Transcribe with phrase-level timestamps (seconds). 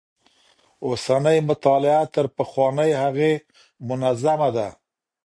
[0.85, 3.31] اوسنۍ مطالعه تر پخوانۍ هغې
[3.87, 4.67] منظمه ده.